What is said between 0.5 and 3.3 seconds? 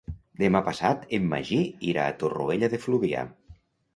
passat en Magí irà a Torroella de Fluvià.